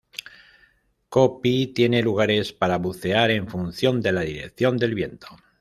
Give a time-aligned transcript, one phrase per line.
[1.09, 5.27] Ko Phi tiene lugares para bucear, en función de la dirección del viento.